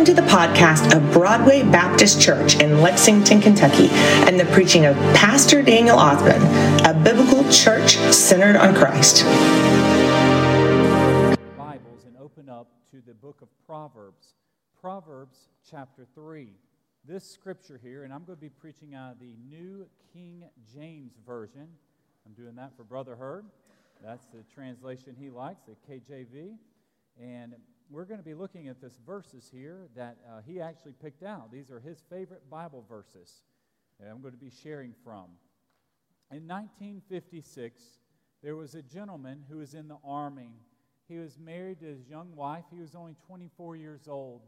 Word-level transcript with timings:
Welcome 0.00 0.16
to 0.16 0.22
the 0.22 0.28
podcast 0.28 0.96
of 0.96 1.12
Broadway 1.12 1.62
Baptist 1.62 2.22
Church 2.22 2.58
in 2.58 2.80
Lexington, 2.80 3.38
Kentucky, 3.38 3.88
and 3.90 4.40
the 4.40 4.46
preaching 4.46 4.86
of 4.86 4.96
Pastor 5.14 5.60
Daniel 5.60 5.98
Othman, 5.98 6.40
a 6.86 6.98
biblical 7.04 7.46
church 7.52 7.98
centered 8.10 8.56
on 8.56 8.74
Christ. 8.74 9.24
Bibles 11.54 12.06
and 12.06 12.16
open 12.18 12.48
up 12.48 12.68
to 12.90 13.02
the 13.06 13.12
book 13.12 13.42
of 13.42 13.48
Proverbs, 13.66 14.36
Proverbs 14.80 15.50
chapter 15.70 16.06
3. 16.14 16.48
This 17.06 17.30
scripture 17.30 17.78
here, 17.82 18.04
and 18.04 18.10
I'm 18.10 18.24
going 18.24 18.38
to 18.38 18.40
be 18.40 18.48
preaching 18.48 18.94
out 18.94 19.12
of 19.12 19.20
the 19.20 19.36
New 19.50 19.86
King 20.14 20.44
James 20.74 21.12
Version. 21.26 21.68
I'm 22.24 22.32
doing 22.32 22.54
that 22.54 22.74
for 22.74 22.84
Brother 22.84 23.16
Hurd. 23.16 23.44
That's 24.02 24.24
the 24.28 24.44
translation 24.54 25.14
he 25.20 25.28
likes, 25.28 25.60
the 25.68 25.76
KJV. 25.92 26.56
And 27.20 27.52
we're 27.90 28.04
going 28.04 28.20
to 28.20 28.24
be 28.24 28.34
looking 28.34 28.68
at 28.68 28.80
this 28.80 28.98
verses 29.04 29.50
here 29.52 29.88
that 29.96 30.16
uh, 30.28 30.40
he 30.46 30.60
actually 30.60 30.92
picked 30.92 31.24
out. 31.24 31.50
These 31.50 31.70
are 31.70 31.80
his 31.80 32.02
favorite 32.08 32.48
Bible 32.48 32.84
verses 32.88 33.42
that 33.98 34.08
I'm 34.08 34.20
going 34.20 34.32
to 34.32 34.38
be 34.38 34.50
sharing 34.62 34.94
from. 35.02 35.26
In 36.30 36.46
1956, 36.46 37.82
there 38.42 38.54
was 38.54 38.76
a 38.76 38.82
gentleman 38.82 39.44
who 39.50 39.58
was 39.58 39.74
in 39.74 39.88
the 39.88 39.98
army. 40.04 40.52
He 41.08 41.18
was 41.18 41.36
married 41.38 41.80
to 41.80 41.86
his 41.86 42.08
young 42.08 42.34
wife. 42.36 42.64
He 42.70 42.80
was 42.80 42.94
only 42.94 43.16
24 43.26 43.74
years 43.74 44.06
old. 44.06 44.42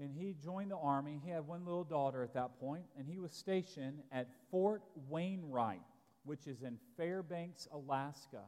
And 0.00 0.12
he 0.12 0.34
joined 0.34 0.72
the 0.72 0.76
army. 0.76 1.20
He 1.24 1.30
had 1.30 1.46
one 1.46 1.64
little 1.64 1.84
daughter 1.84 2.24
at 2.24 2.34
that 2.34 2.58
point, 2.58 2.84
and 2.98 3.08
he 3.08 3.18
was 3.18 3.32
stationed 3.32 4.00
at 4.10 4.28
Fort 4.50 4.82
Wainwright, 5.08 5.80
which 6.24 6.48
is 6.48 6.62
in 6.62 6.76
Fairbanks, 6.96 7.68
Alaska. 7.72 8.42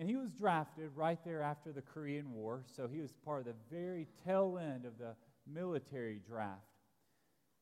And 0.00 0.08
he 0.08 0.16
was 0.16 0.32
drafted 0.32 0.92
right 0.96 1.18
there 1.26 1.42
after 1.42 1.72
the 1.72 1.82
Korean 1.82 2.32
War, 2.32 2.64
so 2.74 2.88
he 2.88 3.02
was 3.02 3.12
part 3.22 3.40
of 3.40 3.44
the 3.44 3.54
very 3.70 4.06
tail 4.24 4.58
end 4.58 4.86
of 4.86 4.96
the 4.96 5.14
military 5.46 6.22
draft. 6.26 6.62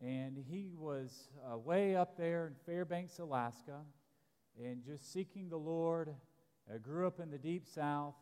And 0.01 0.39
he 0.49 0.71
was 0.79 1.31
uh, 1.53 1.59
way 1.59 1.97
up 1.97 2.17
there 2.17 2.47
in 2.47 2.55
Fairbanks, 2.65 3.19
Alaska, 3.19 3.81
and 4.57 4.85
just 4.85 5.12
seeking 5.12 5.49
the 5.49 5.57
Lord. 5.57 6.15
Uh, 6.73 6.79
grew 6.79 7.09
up 7.09 7.19
in 7.19 7.29
the 7.29 7.39
deep 7.39 7.67
south, 7.67 8.15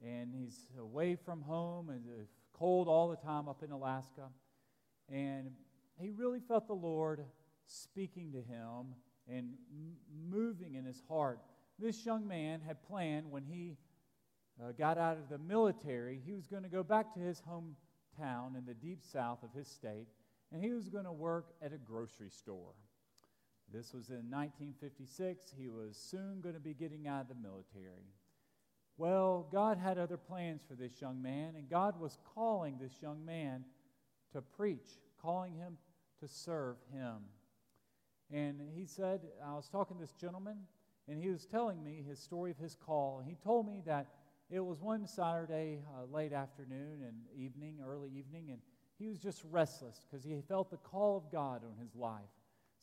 and 0.00 0.32
he's 0.32 0.68
away 0.78 1.16
from 1.16 1.42
home 1.42 1.88
and 1.88 2.04
uh, 2.06 2.22
cold 2.52 2.86
all 2.86 3.08
the 3.08 3.16
time 3.16 3.48
up 3.48 3.64
in 3.64 3.72
Alaska. 3.72 4.28
And 5.08 5.50
he 5.98 6.12
really 6.12 6.38
felt 6.38 6.68
the 6.68 6.72
Lord 6.72 7.24
speaking 7.64 8.30
to 8.30 8.38
him 8.38 8.94
and 9.28 9.54
m- 9.72 9.96
moving 10.30 10.76
in 10.76 10.84
his 10.84 11.02
heart 11.08 11.40
this 11.78 12.04
young 12.04 12.26
man 12.26 12.60
had 12.66 12.82
planned 12.82 13.30
when 13.30 13.44
he 13.44 13.76
uh, 14.62 14.72
got 14.72 14.98
out 14.98 15.18
of 15.18 15.28
the 15.28 15.38
military, 15.38 16.20
he 16.24 16.32
was 16.32 16.46
going 16.46 16.62
to 16.62 16.68
go 16.68 16.82
back 16.82 17.12
to 17.14 17.20
his 17.20 17.42
hometown 17.42 18.56
in 18.56 18.64
the 18.66 18.74
deep 18.74 19.02
south 19.02 19.42
of 19.42 19.52
his 19.52 19.68
state, 19.68 20.06
and 20.52 20.62
he 20.62 20.72
was 20.72 20.88
going 20.88 21.04
to 21.04 21.12
work 21.12 21.46
at 21.60 21.72
a 21.72 21.78
grocery 21.78 22.30
store. 22.30 22.74
This 23.72 23.92
was 23.92 24.10
in 24.10 24.30
1956. 24.30 25.52
He 25.58 25.68
was 25.68 25.96
soon 25.96 26.40
going 26.40 26.54
to 26.54 26.60
be 26.60 26.72
getting 26.72 27.08
out 27.08 27.22
of 27.22 27.28
the 27.28 27.34
military. 27.34 28.06
Well, 28.96 29.46
God 29.52 29.76
had 29.76 29.98
other 29.98 30.16
plans 30.16 30.62
for 30.66 30.74
this 30.74 31.00
young 31.00 31.20
man, 31.20 31.54
and 31.56 31.68
God 31.68 32.00
was 32.00 32.16
calling 32.34 32.78
this 32.80 33.02
young 33.02 33.24
man 33.24 33.64
to 34.32 34.40
preach, 34.40 34.86
calling 35.20 35.54
him 35.54 35.76
to 36.20 36.28
serve 36.28 36.76
him. 36.92 37.16
And 38.32 38.60
he 38.74 38.86
said, 38.86 39.20
I 39.44 39.54
was 39.54 39.68
talking 39.68 39.96
to 39.96 40.00
this 40.00 40.14
gentleman, 40.14 40.56
and 41.08 41.22
he 41.22 41.30
was 41.30 41.46
telling 41.46 41.82
me 41.82 42.04
his 42.06 42.18
story 42.18 42.50
of 42.50 42.58
his 42.58 42.74
call. 42.74 43.22
He 43.26 43.36
told 43.42 43.66
me 43.66 43.82
that 43.86 44.06
it 44.50 44.60
was 44.60 44.80
one 44.80 45.06
Saturday, 45.06 45.80
uh, 45.94 46.04
late 46.12 46.32
afternoon 46.32 47.02
and 47.02 47.14
evening, 47.36 47.78
early 47.84 48.10
evening, 48.16 48.50
and 48.50 48.58
he 48.98 49.08
was 49.08 49.18
just 49.18 49.42
restless 49.50 50.04
because 50.04 50.24
he 50.24 50.40
felt 50.48 50.70
the 50.70 50.76
call 50.78 51.16
of 51.16 51.30
God 51.30 51.62
on 51.64 51.76
his 51.80 51.94
life. 51.94 52.22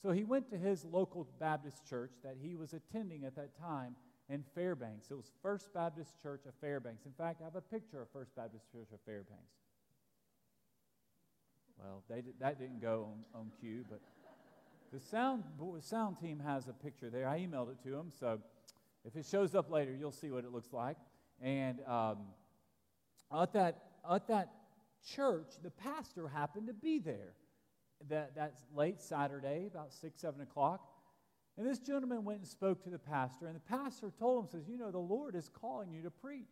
So 0.01 0.11
he 0.11 0.23
went 0.23 0.49
to 0.51 0.57
his 0.57 0.83
local 0.83 1.27
Baptist 1.39 1.87
church 1.87 2.11
that 2.23 2.35
he 2.41 2.55
was 2.55 2.73
attending 2.73 3.23
at 3.23 3.35
that 3.35 3.57
time 3.57 3.95
in 4.29 4.43
Fairbanks. 4.53 5.11
It 5.11 5.15
was 5.15 5.31
First 5.41 5.73
Baptist 5.73 6.21
Church 6.21 6.41
of 6.45 6.53
Fairbanks. 6.59 7.05
In 7.05 7.13
fact, 7.13 7.41
I 7.41 7.45
have 7.45 7.55
a 7.55 7.61
picture 7.61 8.01
of 8.01 8.09
First 8.11 8.35
Baptist 8.35 8.69
Church 8.71 8.89
of 8.93 8.99
Fairbanks. 9.05 9.53
Well, 11.79 12.03
did, 12.09 12.25
that 12.39 12.59
didn't 12.59 12.81
go 12.81 13.07
on, 13.33 13.41
on 13.41 13.51
cue, 13.59 13.85
but 13.89 13.99
the 14.93 14.99
sound, 14.99 15.43
sound 15.81 16.19
team 16.19 16.39
has 16.39 16.67
a 16.67 16.73
picture 16.73 17.09
there. 17.09 17.27
I 17.27 17.39
emailed 17.39 17.71
it 17.71 17.81
to 17.83 17.89
them, 17.89 18.11
so 18.17 18.39
if 19.03 19.15
it 19.15 19.25
shows 19.25 19.55
up 19.55 19.71
later, 19.71 19.91
you'll 19.91 20.11
see 20.11 20.29
what 20.29 20.43
it 20.43 20.51
looks 20.51 20.71
like. 20.71 20.97
And 21.41 21.79
um, 21.87 22.19
at, 23.35 23.51
that, 23.53 23.83
at 24.09 24.27
that 24.27 24.49
church, 25.15 25.47
the 25.63 25.71
pastor 25.71 26.27
happened 26.27 26.67
to 26.67 26.73
be 26.73 26.99
there. 26.99 27.33
That, 28.09 28.35
that's 28.35 28.61
late 28.75 29.01
Saturday, 29.01 29.67
about 29.71 29.93
6, 29.93 30.21
7 30.21 30.41
o'clock. 30.41 30.87
And 31.57 31.65
this 31.65 31.79
gentleman 31.79 32.23
went 32.23 32.39
and 32.39 32.47
spoke 32.47 32.83
to 32.83 32.89
the 32.89 32.99
pastor, 32.99 33.47
and 33.47 33.55
the 33.55 33.59
pastor 33.61 34.11
told 34.17 34.43
him, 34.43 34.49
says, 34.51 34.67
You 34.69 34.77
know, 34.77 34.91
the 34.91 34.99
Lord 34.99 35.35
is 35.35 35.49
calling 35.49 35.91
you 35.91 36.03
to 36.03 36.11
preach. 36.11 36.49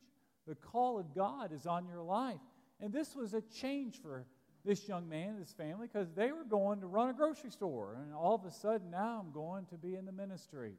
The 0.48 0.56
call 0.56 0.98
of 0.98 1.14
God 1.14 1.52
is 1.52 1.68
on 1.68 1.86
your 1.86 2.02
life. 2.02 2.40
And 2.80 2.92
this 2.92 3.16
was 3.16 3.34
a 3.36 3.42
change 3.42 4.02
for 4.02 4.26
this 4.64 4.88
young 4.88 5.10
man 5.10 5.30
and 5.30 5.40
his 5.40 5.54
family 5.54 5.88
because 5.92 6.12
they 6.14 6.32
were 6.32 6.44
going 6.44 6.82
to 6.82 6.88
run 6.88 7.10
a 7.10 7.14
grocery 7.14 7.50
store. 7.50 7.98
And 8.00 8.14
all 8.14 8.36
of 8.36 8.46
a 8.46 8.52
sudden, 8.52 8.92
now 8.92 9.24
I'm 9.24 9.32
going 9.32 9.66
to 9.68 9.76
be 9.76 9.96
in 9.96 10.06
the 10.06 10.12
ministry. 10.12 10.74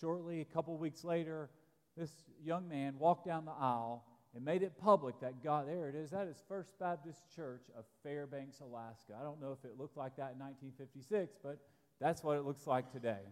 Shortly, 0.00 0.40
a 0.40 0.44
couple 0.44 0.76
weeks 0.76 1.04
later, 1.04 1.50
this 1.96 2.10
young 2.44 2.68
man 2.68 2.94
walked 2.98 3.26
down 3.26 3.44
the 3.44 3.52
aisle 3.52 4.04
and 4.34 4.44
made 4.44 4.62
it 4.62 4.76
public 4.78 5.18
that 5.20 5.42
God, 5.42 5.66
there 5.66 5.88
it 5.88 5.94
is, 5.94 6.10
that 6.10 6.26
is 6.28 6.42
First 6.46 6.78
Baptist 6.78 7.22
Church 7.34 7.62
of 7.76 7.86
Fairbanks, 8.02 8.60
Alaska. 8.60 9.14
I 9.18 9.22
don't 9.22 9.40
know 9.40 9.56
if 9.58 9.64
it 9.64 9.78
looked 9.78 9.96
like 9.96 10.16
that 10.16 10.32
in 10.34 10.38
1956, 10.38 11.36
but 11.42 11.58
that's 11.98 12.22
what 12.22 12.36
it 12.36 12.44
looks 12.44 12.66
like 12.66 12.92
today. 12.92 13.22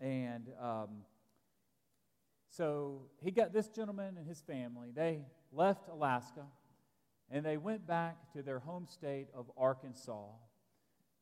And 0.00 0.48
um, 0.60 0.88
so 2.50 3.06
he 3.22 3.30
got 3.30 3.54
this 3.54 3.68
gentleman 3.68 4.18
and 4.18 4.28
his 4.28 4.42
family. 4.42 4.90
They 4.94 5.22
left 5.50 5.88
Alaska 5.88 6.42
and 7.34 7.44
they 7.44 7.56
went 7.56 7.84
back 7.84 8.32
to 8.32 8.42
their 8.42 8.60
home 8.60 8.86
state 8.86 9.26
of 9.34 9.50
Arkansas. 9.56 10.28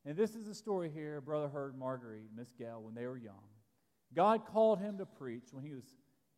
And 0.05 0.15
this 0.15 0.34
is 0.34 0.47
the 0.47 0.55
story 0.55 0.91
here 0.93 1.23
Brother 1.23 1.49
Hurd, 1.49 1.75
Marguerite, 1.77 2.28
Miss 2.37 2.53
Gail, 2.53 2.83
when 2.83 2.95
they 2.95 3.06
were 3.06 3.17
young. 3.17 3.49
God 4.15 4.45
called 4.45 4.78
him 4.78 4.99
to 4.99 5.06
preach 5.06 5.47
when 5.53 5.65
he 5.65 5.73
was 5.73 5.84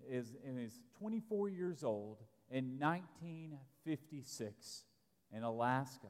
is, 0.08 0.36
in 0.46 0.56
his 0.56 0.80
24 0.98 1.48
years 1.48 1.82
old 1.82 2.18
in 2.50 2.78
1956 2.78 4.84
in 5.32 5.42
Alaska. 5.42 6.06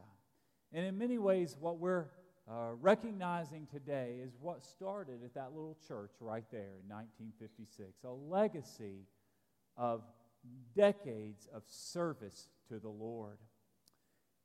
And 0.70 0.84
in 0.84 0.98
many 0.98 1.16
ways, 1.16 1.56
what 1.58 1.78
we're 1.78 2.08
uh, 2.46 2.72
recognizing 2.78 3.66
today 3.66 4.18
is 4.22 4.36
what 4.38 4.62
started 4.62 5.24
at 5.24 5.32
that 5.36 5.54
little 5.54 5.78
church 5.88 6.10
right 6.20 6.44
there 6.50 6.80
in 6.82 6.88
1956 6.94 8.04
a 8.04 8.10
legacy 8.10 9.06
of 9.78 10.02
decades 10.76 11.48
of 11.54 11.62
service 11.66 12.48
to 12.68 12.78
the 12.78 12.90
Lord. 12.90 13.38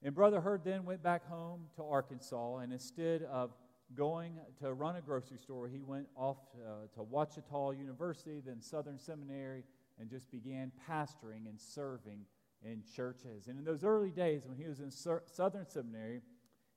And 0.04 0.16
Brother 0.16 0.40
Hurd 0.40 0.64
then 0.64 0.86
went 0.86 1.04
back 1.04 1.28
home 1.28 1.66
to 1.76 1.84
Arkansas, 1.84 2.58
and 2.58 2.72
instead 2.72 3.24
of 3.24 3.52
going 3.96 4.40
to 4.62 4.74
run 4.74 4.96
a 4.96 5.02
grocery 5.02 5.38
store, 5.38 5.68
he 5.68 5.82
went 5.82 6.08
off 6.16 6.38
uh, 6.56 6.88
to 6.94 7.02
Ouachita 7.02 7.78
University, 7.78 8.42
then 8.46 8.62
Southern 8.62 8.98
Seminary, 8.98 9.64
and 10.00 10.10
just 10.10 10.32
began 10.32 10.72
pastoring 10.90 11.48
and 11.48 11.60
serving 11.60 12.22
in 12.64 12.84
churches. 12.96 13.48
And 13.48 13.58
in 13.58 13.66
those 13.66 13.84
early 13.84 14.12
days, 14.12 14.44
when 14.46 14.58
he 14.58 14.66
was 14.66 14.80
in 14.80 14.92
Southern 14.92 15.68
Seminary, 15.68 16.22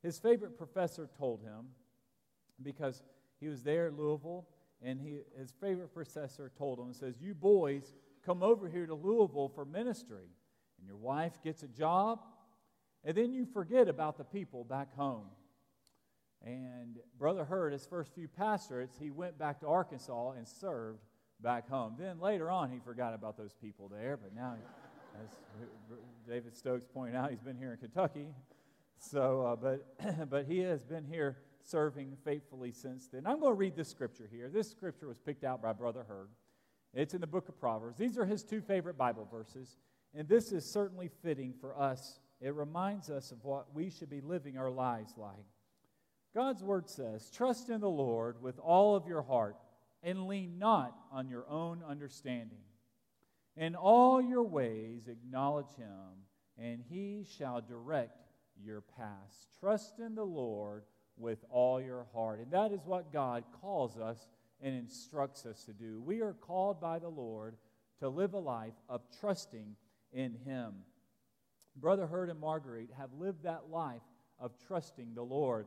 his 0.03 0.19
favorite 0.19 0.57
professor 0.57 1.09
told 1.17 1.43
him, 1.43 1.67
because 2.63 3.03
he 3.41 3.49
was 3.49 3.63
there 3.63 3.89
at 3.89 3.95
Louisville, 3.95 4.49
and 4.83 5.01
he, 5.01 5.21
his 5.39 5.53
favorite 5.61 5.93
professor 5.95 6.51
told 6.57 6.79
him, 6.79 6.93
says, 6.93 7.21
You 7.21 7.35
boys 7.35 7.95
come 8.25 8.43
over 8.43 8.69
here 8.69 8.87
to 8.87 8.95
Louisville 8.95 9.49
for 9.49 9.65
ministry. 9.65 10.27
And 10.79 10.87
your 10.87 10.97
wife 10.97 11.41
gets 11.45 11.63
a 11.63 11.69
job, 11.69 12.21
and 13.05 13.17
then 13.17 13.33
you 13.33 13.47
forget 13.47 13.89
about 13.89 14.17
the 14.19 14.25
people 14.25 14.65
back 14.65 14.95
home. 14.95 15.27
And 16.45 16.99
Brother 17.19 17.45
Hurd, 17.45 17.73
his 17.73 17.87
first 17.87 18.15
few 18.15 18.29
pastorates, 18.29 18.97
he 18.99 19.11
went 19.11 19.39
back 19.39 19.61
to 19.61 19.67
Arkansas 19.67 20.33
and 20.33 20.47
served 20.47 21.01
back 21.41 21.69
home. 21.69 21.95
Then 21.99 22.21
later 22.21 22.51
on, 22.51 22.71
he 22.71 22.79
forgot 22.79 23.15
about 23.15 23.37
those 23.37 23.55
people 23.55 23.89
there, 23.89 24.17
but 24.17 24.35
now, 24.35 24.57
as 25.23 25.29
David 26.29 26.57
Stokes 26.57 26.87
pointed 26.87 27.17
out, 27.17 27.31
he's 27.31 27.41
been 27.41 27.57
here 27.57 27.73
in 27.73 27.79
Kentucky. 27.79 28.29
So, 28.99 29.43
uh, 29.43 29.57
but, 29.57 30.31
but 30.31 30.47
he 30.47 30.59
has 30.61 30.83
been 30.83 31.05
here 31.05 31.39
serving 31.65 32.17
faithfully 32.25 32.73
since 32.73 33.09
then. 33.09 33.27
I'm 33.27 33.41
going 33.41 33.53
to 33.53 33.59
read 33.59 33.77
this 33.77 33.89
scripture 33.89 34.29
here. 34.31 34.49
This 34.49 34.71
scripture 34.71 35.09
was 35.09 35.19
picked 35.19 35.45
out 35.45 35.63
by 35.63 35.73
Brother 35.73 36.05
Hurd. 36.07 36.29
It's 36.95 37.15
in 37.15 37.21
the 37.21 37.27
book 37.27 37.49
of 37.49 37.59
Proverbs. 37.59 37.99
These 37.99 38.19
are 38.19 38.27
his 38.27 38.45
two 38.45 38.61
favorite 38.61 38.99
Bible 38.99 39.27
verses, 39.31 39.77
and 40.15 40.29
this 40.29 40.53
is 40.53 40.65
certainly 40.65 41.11
fitting 41.23 41.55
for 41.61 41.79
us. 41.79 42.21
It 42.43 42.55
reminds 42.55 43.09
us 43.09 43.31
of 43.31 43.45
what 43.45 43.73
we 43.73 43.89
should 43.89 44.11
be 44.11 44.21
living 44.21 44.59
our 44.59 44.71
lives 44.71 45.15
like. 45.17 45.47
God's 46.35 46.63
word 46.63 46.91
says, 46.91 47.31
Trust 47.31 47.69
in 47.69 47.81
the 47.81 47.89
Lord 47.89 48.43
with 48.43 48.59
all 48.59 48.97
of 48.97 49.07
your 49.07 49.23
heart 49.23 49.57
and 50.03 50.27
lean 50.27 50.59
not 50.59 50.97
on 51.13 51.29
your 51.29 51.49
own 51.49 51.83
understanding. 51.89 52.65
In 53.57 53.77
all 53.77 54.21
your 54.21 54.43
ways 54.43 55.09
acknowledge 55.09 55.75
him, 55.77 56.25
and 56.59 56.83
he 56.89 57.25
shall 57.39 57.61
direct 57.61 58.27
your 58.61 58.81
past. 58.81 59.49
Trust 59.61 60.01
in 60.01 60.15
the 60.15 60.25
Lord 60.25 60.83
with 61.17 61.45
all 61.51 61.81
your 61.81 62.07
heart. 62.13 62.41
And 62.41 62.51
that 62.51 62.73
is 62.73 62.81
what 62.85 63.13
God 63.13 63.45
calls 63.61 63.99
us 63.99 64.27
and 64.61 64.75
instructs 64.75 65.47
us 65.47 65.65
to 65.65 65.73
do. 65.73 66.01
We 66.01 66.23
are 66.23 66.33
called 66.33 66.81
by 66.81 66.99
the 66.99 67.09
Lord 67.09 67.57
to 67.99 68.09
live 68.09 68.35
a 68.35 68.39
life 68.39 68.75
of 68.89 69.03
trusting 69.21 69.77
in 70.13 70.35
Him. 70.45 70.73
Brother 71.77 72.07
Hurd 72.07 72.31
and 72.31 72.41
Marguerite 72.41 72.91
have 72.97 73.13
lived 73.15 73.45
that 73.45 73.71
life 73.71 74.03
of 74.39 74.53
trusting 74.67 75.15
the 75.15 75.23
Lord. 75.23 75.67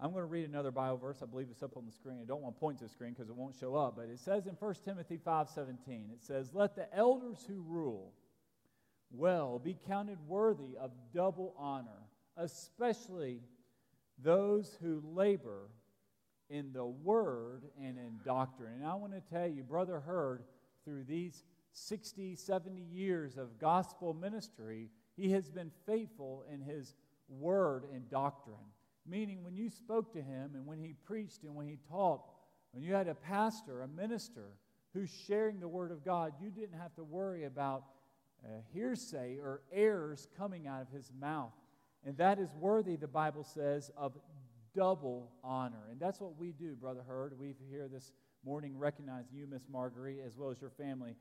I'm 0.00 0.10
going 0.10 0.22
to 0.22 0.26
read 0.26 0.48
another 0.48 0.72
Bible 0.72 0.96
verse. 0.96 1.20
I 1.22 1.26
believe 1.26 1.48
it's 1.50 1.62
up 1.62 1.76
on 1.76 1.86
the 1.86 1.92
screen. 1.92 2.18
I 2.20 2.24
don't 2.24 2.42
want 2.42 2.56
to 2.56 2.60
point 2.60 2.78
to 2.78 2.84
the 2.84 2.90
screen 2.90 3.12
because 3.12 3.28
it 3.28 3.36
won't 3.36 3.54
show 3.54 3.76
up, 3.76 3.96
but 3.96 4.08
it 4.08 4.18
says 4.18 4.46
in 4.46 4.54
1 4.54 4.74
Timothy 4.84 5.18
5:17, 5.18 6.10
it 6.10 6.22
says, 6.22 6.52
"Let 6.52 6.74
the 6.74 6.92
elders 6.94 7.44
who 7.44 7.62
rule 7.62 8.12
well 9.12 9.60
be 9.60 9.74
counted 9.74 10.18
worthy 10.26 10.76
of 10.76 10.90
double 11.12 11.54
honor, 11.56 12.08
especially 12.36 13.42
those 14.18 14.74
who 14.74 15.00
labor 15.00 15.70
in 16.48 16.72
the 16.72 16.86
word 16.86 17.70
and 17.78 17.96
in 17.96 18.18
doctrine." 18.24 18.74
And 18.74 18.86
I 18.86 18.94
want 18.94 19.12
to 19.12 19.20
tell 19.20 19.46
you, 19.46 19.62
brother 19.62 20.00
Hurd, 20.00 20.44
through 20.84 21.04
these 21.04 21.44
60, 21.70 22.34
70 22.34 22.82
years 22.82 23.38
of 23.38 23.58
gospel 23.58 24.12
ministry, 24.12 24.90
he 25.16 25.30
has 25.32 25.48
been 25.50 25.70
faithful 25.86 26.44
in 26.52 26.60
his 26.60 26.94
word 27.28 27.84
and 27.92 28.08
doctrine. 28.08 28.56
Meaning, 29.06 29.44
when 29.44 29.54
you 29.54 29.68
spoke 29.68 30.12
to 30.14 30.22
him 30.22 30.52
and 30.54 30.66
when 30.66 30.78
he 30.78 30.94
preached 31.04 31.42
and 31.42 31.54
when 31.54 31.66
he 31.66 31.78
taught, 31.90 32.22
when 32.72 32.82
you 32.82 32.94
had 32.94 33.06
a 33.06 33.14
pastor, 33.14 33.82
a 33.82 33.88
minister 33.88 34.56
who's 34.94 35.10
sharing 35.26 35.60
the 35.60 35.68
word 35.68 35.90
of 35.90 36.04
God, 36.04 36.32
you 36.40 36.50
didn't 36.50 36.78
have 36.78 36.94
to 36.94 37.04
worry 37.04 37.44
about 37.44 37.84
uh, 38.44 38.48
hearsay 38.72 39.38
or 39.38 39.60
errors 39.72 40.26
coming 40.38 40.66
out 40.66 40.82
of 40.82 40.88
his 40.88 41.10
mouth. 41.20 41.52
And 42.06 42.16
that 42.18 42.38
is 42.38 42.54
worthy, 42.54 42.96
the 42.96 43.06
Bible 43.08 43.44
says, 43.44 43.90
of 43.96 44.16
double 44.74 45.32
honor. 45.42 45.88
And 45.90 46.00
that's 46.00 46.20
what 46.20 46.36
we 46.38 46.52
do, 46.52 46.74
Brother 46.74 47.02
Hurd. 47.06 47.38
We 47.38 47.54
here 47.70 47.88
this 47.88 48.12
morning 48.44 48.76
recognize 48.76 49.24
you, 49.32 49.46
Miss 49.46 49.66
Marguerite, 49.70 50.20
as 50.26 50.36
well 50.36 50.50
as 50.50 50.60
your 50.60 50.70
family, 50.70 51.14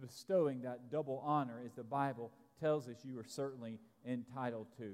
bestowing 0.00 0.62
that 0.62 0.90
double 0.90 1.22
honor, 1.24 1.60
as 1.64 1.72
the 1.72 1.84
Bible 1.84 2.32
tells 2.60 2.88
us 2.88 3.04
you 3.04 3.18
are 3.18 3.24
certainly 3.24 3.78
entitled 4.06 4.66
to. 4.78 4.92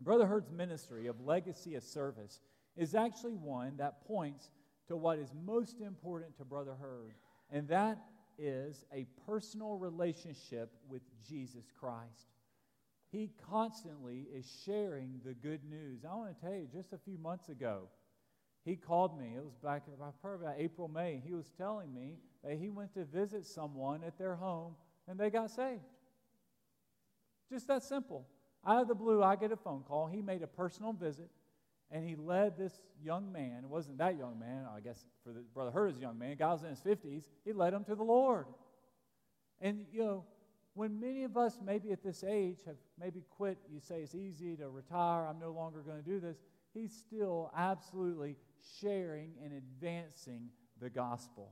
Brother 0.00 0.26
Hurd's 0.26 0.50
ministry 0.50 1.06
of 1.06 1.20
legacy 1.20 1.74
of 1.74 1.82
service 1.82 2.40
is 2.76 2.94
actually 2.94 3.34
one 3.34 3.76
that 3.78 4.06
points 4.06 4.50
to 4.86 4.96
what 4.96 5.18
is 5.18 5.32
most 5.44 5.80
important 5.80 6.36
to 6.38 6.44
Brother 6.44 6.74
Hurd, 6.80 7.14
and 7.50 7.68
that 7.68 7.98
is 8.38 8.84
a 8.92 9.06
personal 9.26 9.76
relationship 9.76 10.70
with 10.88 11.02
Jesus 11.28 11.64
Christ. 11.78 12.28
He 13.10 13.32
constantly 13.50 14.26
is 14.32 14.46
sharing 14.64 15.20
the 15.24 15.34
good 15.34 15.60
news. 15.68 16.04
I 16.04 16.14
want 16.14 16.34
to 16.34 16.40
tell 16.40 16.54
you, 16.54 16.68
just 16.72 16.92
a 16.92 16.98
few 16.98 17.18
months 17.18 17.48
ago, 17.48 17.88
he 18.64 18.76
called 18.76 19.18
me. 19.18 19.32
It 19.34 19.42
was 19.42 19.56
back 19.62 19.82
probably 20.20 20.46
about 20.46 20.56
April, 20.58 20.88
May. 20.88 21.22
He 21.24 21.32
was 21.32 21.50
telling 21.56 21.92
me 21.92 22.18
that 22.44 22.58
he 22.58 22.68
went 22.68 22.92
to 22.94 23.04
visit 23.04 23.46
someone 23.46 24.04
at 24.04 24.18
their 24.18 24.36
home 24.36 24.74
and 25.08 25.18
they 25.18 25.30
got 25.30 25.50
saved. 25.50 25.80
Just 27.50 27.66
that 27.68 27.82
simple. 27.82 28.26
Out 28.66 28.82
of 28.82 28.88
the 28.88 28.94
blue, 28.94 29.22
I 29.22 29.36
get 29.36 29.52
a 29.52 29.56
phone 29.56 29.82
call. 29.86 30.06
He 30.06 30.20
made 30.20 30.42
a 30.42 30.46
personal 30.46 30.92
visit, 30.92 31.30
and 31.90 32.06
he 32.06 32.16
led 32.16 32.58
this 32.58 32.72
young 33.02 33.32
man. 33.32 33.60
It 33.62 33.68
wasn't 33.68 33.98
that 33.98 34.18
young 34.18 34.38
man, 34.38 34.66
I 34.74 34.80
guess, 34.80 35.04
for 35.24 35.32
the 35.32 35.40
brother 35.54 35.70
Hurd 35.70 35.90
is 35.90 35.96
a 35.98 36.00
young 36.00 36.18
man. 36.18 36.36
Guy 36.36 36.52
was 36.52 36.62
in 36.62 36.70
his 36.70 36.80
50s. 36.80 37.28
He 37.44 37.52
led 37.52 37.72
him 37.72 37.84
to 37.84 37.94
the 37.94 38.02
Lord. 38.02 38.46
And, 39.60 39.86
you 39.92 40.00
know, 40.00 40.24
when 40.74 41.00
many 41.00 41.24
of 41.24 41.36
us, 41.36 41.58
maybe 41.64 41.90
at 41.90 42.02
this 42.02 42.22
age, 42.22 42.58
have 42.66 42.76
maybe 43.00 43.24
quit, 43.30 43.58
you 43.68 43.80
say 43.80 44.02
it's 44.02 44.14
easy 44.14 44.56
to 44.56 44.68
retire, 44.68 45.26
I'm 45.26 45.38
no 45.40 45.50
longer 45.50 45.80
going 45.80 45.98
to 45.98 46.08
do 46.08 46.20
this. 46.20 46.36
He's 46.72 46.92
still 46.92 47.50
absolutely 47.56 48.36
sharing 48.80 49.32
and 49.42 49.54
advancing 49.54 50.50
the 50.80 50.90
gospel. 50.90 51.50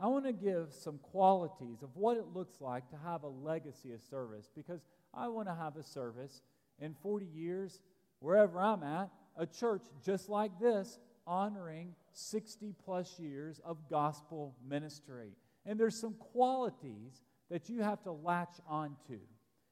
I 0.00 0.06
want 0.06 0.26
to 0.26 0.32
give 0.32 0.72
some 0.72 0.98
qualities 0.98 1.82
of 1.82 1.90
what 1.94 2.16
it 2.16 2.26
looks 2.32 2.60
like 2.60 2.88
to 2.90 2.96
have 3.04 3.24
a 3.24 3.28
legacy 3.28 3.92
of 3.92 4.00
service 4.02 4.48
because 4.54 4.80
I 5.12 5.28
want 5.28 5.48
to 5.48 5.54
have 5.54 5.76
a 5.76 5.82
service 5.82 6.42
in 6.78 6.94
40 7.02 7.26
years, 7.26 7.80
wherever 8.20 8.60
I'm 8.60 8.82
at, 8.84 9.10
a 9.36 9.46
church 9.46 9.82
just 10.04 10.28
like 10.28 10.58
this, 10.60 10.98
honoring 11.26 11.94
60 12.12 12.74
plus 12.84 13.18
years 13.18 13.60
of 13.64 13.88
gospel 13.90 14.54
ministry. 14.66 15.32
And 15.66 15.78
there's 15.78 15.98
some 15.98 16.14
qualities 16.14 17.22
that 17.50 17.68
you 17.68 17.82
have 17.82 18.02
to 18.04 18.12
latch 18.12 18.56
onto. 18.68 19.18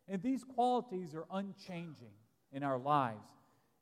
And 0.09 0.23
these 0.23 0.45
qualities 0.45 1.15
are 1.15 1.27
unchanging 1.31 2.15
in 2.53 2.63
our 2.63 2.79
lives. 2.79 3.29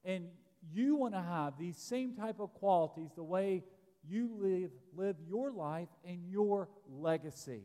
And 0.04 0.26
you 0.72 0.96
want 0.96 1.14
to 1.14 1.22
have 1.22 1.58
these 1.58 1.76
same 1.76 2.14
type 2.14 2.40
of 2.40 2.52
qualities 2.54 3.10
the 3.14 3.22
way 3.22 3.62
you 4.08 4.30
live, 4.38 4.70
live 4.94 5.16
your 5.26 5.50
life 5.50 5.88
and 6.04 6.26
your 6.28 6.68
legacy. 6.88 7.62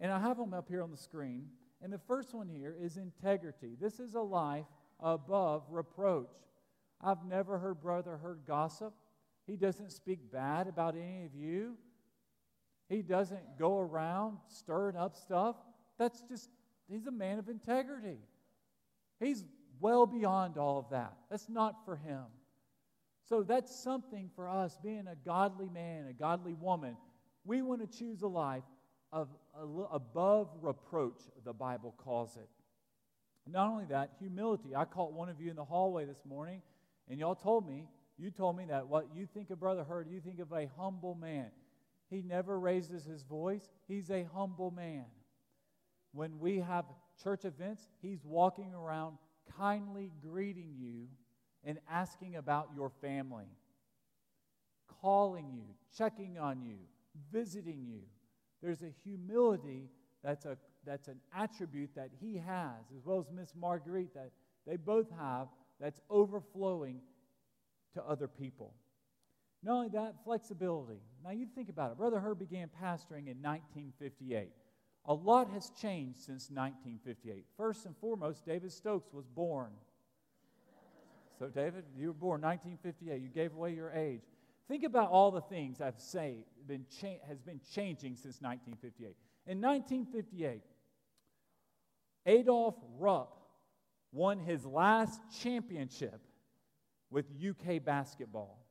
And 0.00 0.12
I 0.12 0.18
have 0.20 0.36
them 0.36 0.54
up 0.54 0.68
here 0.68 0.82
on 0.82 0.90
the 0.90 0.96
screen. 0.96 1.46
And 1.82 1.92
the 1.92 1.98
first 1.98 2.34
one 2.34 2.48
here 2.48 2.76
is 2.80 2.96
integrity. 2.96 3.76
This 3.80 4.00
is 4.00 4.14
a 4.14 4.20
life 4.20 4.66
above 5.00 5.64
reproach. 5.70 6.32
I've 7.00 7.24
never 7.24 7.58
heard 7.58 7.80
Brother 7.80 8.16
Hurd 8.16 8.40
gossip. 8.46 8.94
He 9.46 9.56
doesn't 9.56 9.92
speak 9.92 10.32
bad 10.32 10.66
about 10.66 10.94
any 10.94 11.24
of 11.24 11.34
you. 11.34 11.76
He 12.88 13.02
doesn't 13.02 13.58
go 13.58 13.78
around 13.78 14.38
stirring 14.48 14.96
up 14.96 15.14
stuff. 15.14 15.56
That's 15.98 16.22
just, 16.22 16.50
he's 16.88 17.06
a 17.06 17.12
man 17.12 17.38
of 17.38 17.48
integrity. 17.48 18.18
He's 19.20 19.44
well 19.80 20.06
beyond 20.06 20.56
all 20.56 20.78
of 20.78 20.90
that. 20.90 21.16
That's 21.30 21.48
not 21.48 21.84
for 21.84 21.96
him. 21.96 22.24
So 23.28 23.42
that's 23.42 23.74
something 23.74 24.30
for 24.36 24.48
us, 24.48 24.78
being 24.82 25.06
a 25.08 25.16
godly 25.24 25.68
man, 25.68 26.06
a 26.08 26.12
godly 26.12 26.54
woman. 26.54 26.96
We 27.44 27.60
want 27.62 27.80
to 27.80 27.98
choose 27.98 28.22
a 28.22 28.28
life 28.28 28.62
of 29.12 29.28
above 29.92 30.48
reproach, 30.60 31.18
the 31.44 31.52
Bible 31.52 31.94
calls 31.96 32.36
it. 32.36 32.48
Not 33.48 33.68
only 33.68 33.84
that, 33.86 34.10
humility. 34.18 34.74
I 34.76 34.84
caught 34.84 35.12
one 35.12 35.28
of 35.28 35.40
you 35.40 35.50
in 35.50 35.56
the 35.56 35.64
hallway 35.64 36.04
this 36.04 36.24
morning, 36.28 36.62
and 37.08 37.18
y'all 37.18 37.34
told 37.34 37.66
me, 37.66 37.88
you 38.18 38.30
told 38.30 38.56
me 38.56 38.64
that 38.66 38.86
what 38.86 39.08
you 39.14 39.26
think 39.26 39.50
of 39.50 39.60
Brother 39.60 39.84
Hurd, 39.84 40.08
you 40.10 40.20
think 40.20 40.40
of 40.40 40.52
a 40.52 40.68
humble 40.76 41.14
man. 41.14 41.50
He 42.08 42.22
never 42.22 42.58
raises 42.58 43.04
his 43.04 43.22
voice, 43.22 43.68
he's 43.88 44.10
a 44.10 44.26
humble 44.34 44.70
man. 44.70 45.04
When 46.12 46.38
we 46.38 46.58
have 46.60 46.84
church 47.22 47.44
events, 47.44 47.88
he's 48.00 48.24
walking 48.24 48.72
around 48.74 49.18
kindly 49.56 50.12
greeting 50.22 50.74
you 50.78 51.08
and 51.66 51.78
asking 51.90 52.36
about 52.36 52.70
your 52.74 52.88
family, 52.88 53.50
calling 55.02 55.50
you, 55.52 55.64
checking 55.98 56.38
on 56.38 56.62
you, 56.62 56.76
visiting 57.32 57.84
you. 57.84 58.00
There's 58.62 58.82
a 58.82 58.92
humility 59.04 59.90
that's, 60.22 60.46
a, 60.46 60.56
that's 60.86 61.08
an 61.08 61.20
attribute 61.34 61.90
that 61.96 62.10
he 62.20 62.36
has, 62.36 62.86
as 62.96 63.04
well 63.04 63.18
as 63.18 63.26
Miss 63.34 63.52
Marguerite, 63.54 64.14
that 64.14 64.30
they 64.66 64.76
both 64.76 65.08
have, 65.18 65.48
that's 65.80 66.00
overflowing 66.08 67.00
to 67.94 68.02
other 68.04 68.28
people. 68.28 68.72
Not 69.62 69.74
only 69.74 69.88
that, 69.90 70.14
flexibility. 70.24 71.00
Now 71.24 71.30
you 71.30 71.46
think 71.52 71.68
about 71.68 71.90
it. 71.90 71.98
Brother 71.98 72.20
Hurd 72.20 72.38
began 72.38 72.70
pastoring 72.82 73.26
in 73.26 73.42
1958. 73.42 74.50
A 75.06 75.14
lot 75.14 75.50
has 75.50 75.70
changed 75.80 76.18
since 76.18 76.50
1958. 76.50 77.44
First 77.56 77.86
and 77.86 77.96
foremost, 77.96 78.46
David 78.46 78.72
Stokes 78.72 79.12
was 79.12 79.26
born. 79.26 79.70
So, 81.38 81.48
David, 81.48 81.84
you 81.96 82.08
were 82.08 82.14
born 82.14 82.40
1958. 82.40 83.20
You 83.20 83.28
gave 83.28 83.52
away 83.52 83.74
your 83.74 83.90
age. 83.90 84.22
Think 84.68 84.84
about 84.84 85.10
all 85.10 85.30
the 85.30 85.42
things 85.42 85.80
I've 85.80 86.00
say 86.00 86.38
been 86.66 86.86
cha- 87.00 87.24
has 87.28 87.40
been 87.40 87.60
changing 87.74 88.16
since 88.16 88.40
1958. 88.40 89.14
In 89.46 89.60
1958, 89.60 90.62
Adolf 92.26 92.74
Rupp 92.98 93.38
won 94.12 94.40
his 94.40 94.64
last 94.64 95.20
championship 95.40 96.20
with 97.10 97.26
UK 97.40 97.84
basketball. 97.84 98.66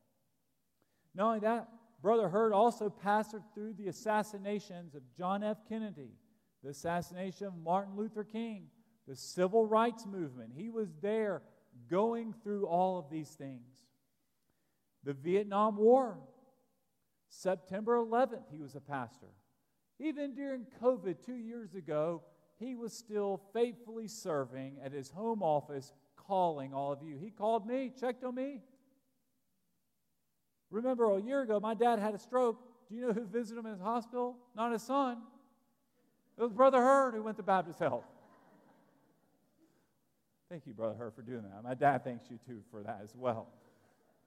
Not 1.14 1.28
only 1.28 1.40
that, 1.40 1.70
Brother 2.02 2.28
Hurd 2.28 2.52
also 2.52 2.90
passed 2.90 3.36
through 3.54 3.74
the 3.74 3.88
assassinations 3.88 4.96
of 4.96 5.02
John 5.18 5.44
F. 5.44 5.58
Kennedy, 5.70 6.12
the 6.64 6.70
assassination 6.70 7.48
of 7.48 7.56
Martin 7.56 7.96
Luther 7.96 8.24
King, 8.24 8.68
the 9.08 9.16
civil 9.16 9.66
rights 9.66 10.06
movement. 10.06 10.52
He 10.56 10.70
was 10.70 10.90
there 11.02 11.42
going 11.90 12.34
through 12.44 12.66
all 12.68 12.98
of 12.98 13.10
these 13.10 13.30
things. 13.30 13.86
The 15.04 15.14
Vietnam 15.14 15.78
War, 15.78 16.18
September 17.30 17.98
11th, 17.98 18.52
he 18.52 18.60
was 18.60 18.76
a 18.76 18.82
pastor. 18.82 19.28
Even 20.00 20.34
during 20.34 20.66
COVID 20.82 21.24
two 21.26 21.36
years 21.36 21.76
ago, 21.76 22.24
he 22.58 22.76
was 22.76 22.94
still 22.94 23.42
faithfully 23.54 24.08
serving 24.08 24.78
at 24.84 24.92
his 24.92 25.10
home 25.10 25.44
office, 25.44 25.94
calling 26.16 26.74
all 26.74 26.92
of 26.92 27.04
you. 27.04 27.18
He 27.18 27.30
called 27.30 27.68
me, 27.68 27.92
checked 28.00 28.24
on 28.24 28.36
me. 28.36 28.62
Remember, 30.72 31.16
a 31.16 31.22
year 31.22 31.42
ago, 31.42 31.60
my 31.60 31.74
dad 31.74 32.00
had 32.00 32.16
a 32.16 32.20
stroke. 32.20 32.60
Do 32.90 32.96
you 32.96 33.02
know 33.08 33.14
who 33.14 33.26
visited 33.26 33.60
him 33.60 33.66
in 33.66 33.74
his 33.74 33.82
hospital? 33.82 34.38
Not 34.56 34.72
his 34.72 34.82
son. 34.82 35.18
It 36.38 36.42
was 36.42 36.52
Brother 36.52 36.82
Hurd 36.82 37.14
who 37.14 37.24
went 37.24 37.38
to 37.38 37.44
Baptist 37.44 37.80
Health. 37.80 38.06
Thank 40.50 40.68
you, 40.68 40.74
Brother 40.74 40.96
Hurd, 40.96 41.16
for 41.16 41.24
doing 41.24 41.42
that. 41.44 41.64
My 41.64 41.74
dad 41.74 42.04
thanks 42.04 42.26
you 42.30 42.38
too 42.46 42.62
for 42.70 42.84
that 42.84 43.00
as 43.04 43.16
well. 43.16 43.48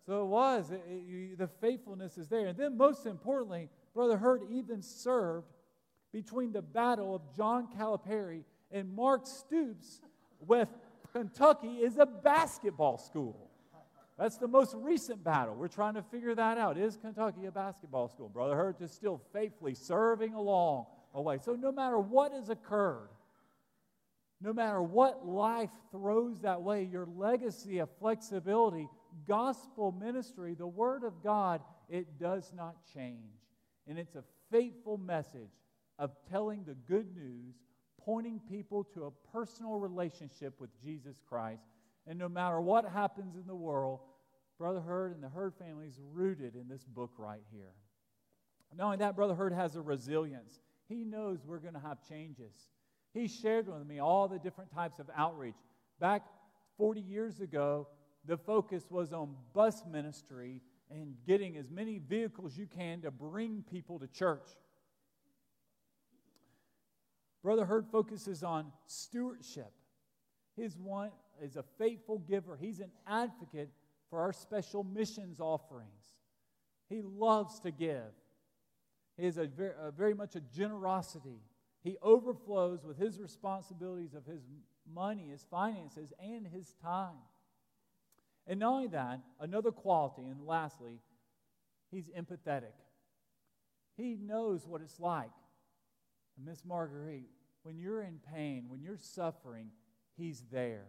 So 0.04 0.22
it 0.22 0.26
was. 0.26 0.70
It, 0.70 0.82
it, 0.88 1.02
you, 1.06 1.36
the 1.36 1.46
faithfulness 1.46 2.18
is 2.18 2.28
there. 2.28 2.46
And 2.46 2.58
then, 2.58 2.76
most 2.76 3.06
importantly, 3.06 3.68
Brother 3.94 4.16
Hurd 4.16 4.42
even 4.50 4.82
served 4.82 5.46
between 6.12 6.52
the 6.52 6.62
battle 6.62 7.14
of 7.14 7.22
John 7.36 7.68
Calipari 7.78 8.42
and 8.72 8.94
Mark 8.94 9.26
Stoops 9.26 10.00
with 10.40 10.68
Kentucky 11.12 11.78
is 11.78 11.98
a 11.98 12.06
basketball 12.06 12.98
school. 12.98 13.48
That's 14.18 14.36
the 14.36 14.48
most 14.48 14.74
recent 14.76 15.22
battle. 15.22 15.54
We're 15.54 15.68
trying 15.68 15.94
to 15.94 16.02
figure 16.02 16.34
that 16.34 16.58
out. 16.58 16.76
Is 16.76 16.96
Kentucky 16.96 17.46
a 17.46 17.52
basketball 17.52 18.08
school? 18.08 18.28
Brother 18.28 18.56
Hurd 18.56 18.76
is 18.80 18.90
still 18.90 19.20
faithfully 19.32 19.74
serving 19.74 20.34
along 20.34 20.86
away. 21.14 21.38
So 21.40 21.54
no 21.54 21.70
matter 21.70 21.98
what 21.98 22.32
has 22.32 22.48
occurred, 22.48 23.08
no 24.40 24.52
matter 24.52 24.80
what 24.80 25.26
life 25.26 25.70
throws 25.90 26.40
that 26.40 26.62
way, 26.62 26.84
your 26.84 27.06
legacy 27.16 27.78
of 27.78 27.88
flexibility 27.98 28.88
gospel 29.26 29.92
ministry, 29.92 30.54
the 30.54 30.66
Word 30.66 31.02
of 31.02 31.22
God, 31.22 31.60
it 31.88 32.18
does 32.18 32.52
not 32.54 32.76
change. 32.94 33.40
And 33.86 33.98
it's 33.98 34.14
a 34.14 34.24
faithful 34.50 34.98
message 34.98 35.50
of 35.98 36.12
telling 36.30 36.64
the 36.64 36.74
good 36.74 37.14
news, 37.16 37.54
pointing 38.04 38.40
people 38.48 38.84
to 38.94 39.06
a 39.06 39.10
personal 39.32 39.78
relationship 39.78 40.60
with 40.60 40.70
Jesus 40.82 41.16
Christ. 41.28 41.62
And 42.06 42.18
no 42.18 42.28
matter 42.28 42.60
what 42.60 42.84
happens 42.84 43.34
in 43.34 43.46
the 43.46 43.54
world, 43.54 44.00
Brother 44.58 44.80
Hurd 44.80 45.14
and 45.14 45.22
the 45.22 45.28
Hurd 45.28 45.54
family 45.54 45.86
is 45.86 45.98
rooted 46.12 46.54
in 46.54 46.68
this 46.68 46.84
book 46.84 47.12
right 47.18 47.42
here. 47.52 47.74
Knowing 48.76 48.98
that, 48.98 49.16
Brother 49.16 49.34
Hurd 49.34 49.52
has 49.52 49.76
a 49.76 49.80
resilience. 49.80 50.60
He 50.88 51.04
knows 51.04 51.38
we're 51.44 51.58
going 51.58 51.74
to 51.74 51.80
have 51.80 52.06
changes. 52.06 52.52
He 53.12 53.28
shared 53.28 53.68
with 53.68 53.86
me 53.86 53.98
all 53.98 54.28
the 54.28 54.38
different 54.38 54.72
types 54.72 54.98
of 54.98 55.08
outreach. 55.16 55.56
Back 56.00 56.24
40 56.76 57.00
years 57.00 57.40
ago, 57.40 57.88
the 58.24 58.36
focus 58.36 58.84
was 58.90 59.12
on 59.12 59.34
bus 59.52 59.82
ministry 59.90 60.62
and 60.90 61.14
getting 61.26 61.56
as 61.56 61.70
many 61.70 61.98
vehicles 61.98 62.56
you 62.56 62.66
can 62.66 63.02
to 63.02 63.10
bring 63.10 63.64
people 63.70 63.98
to 63.98 64.06
church. 64.06 64.48
Brother 67.42 67.64
Hurd 67.64 67.86
focuses 67.90 68.42
on 68.42 68.72
stewardship. 68.86 69.72
His 70.56 70.76
one 70.76 71.10
is 71.42 71.56
a 71.56 71.64
faithful 71.78 72.18
giver. 72.18 72.56
He's 72.56 72.80
an 72.80 72.90
advocate 73.06 73.70
for 74.10 74.20
our 74.20 74.32
special 74.32 74.82
missions 74.82 75.40
offerings. 75.40 76.16
He 76.88 77.02
loves 77.02 77.60
to 77.60 77.70
give. 77.70 78.12
He 79.16 79.26
is 79.26 79.38
a 79.38 79.46
very, 79.46 79.72
a 79.80 79.90
very 79.90 80.14
much 80.14 80.36
a 80.36 80.40
generosity. 80.40 81.40
He 81.82 81.96
overflows 82.02 82.84
with 82.84 82.98
his 82.98 83.20
responsibilities 83.20 84.14
of 84.14 84.26
his 84.26 84.42
money, 84.92 85.28
his 85.30 85.44
finances, 85.50 86.12
and 86.20 86.46
his 86.46 86.74
time. 86.82 87.16
And 88.46 88.60
not 88.60 88.72
only 88.72 88.88
that, 88.88 89.20
another 89.40 89.70
quality, 89.70 90.26
and 90.26 90.46
lastly, 90.46 91.00
he's 91.90 92.08
empathetic. 92.08 92.74
He 93.96 94.16
knows 94.16 94.66
what 94.66 94.80
it's 94.80 94.98
like. 94.98 95.30
Miss 96.42 96.64
Marguerite, 96.64 97.28
when 97.62 97.78
you're 97.78 98.02
in 98.02 98.20
pain, 98.34 98.64
when 98.68 98.80
you're 98.80 98.96
suffering, 98.96 99.70
he's 100.16 100.44
there. 100.50 100.86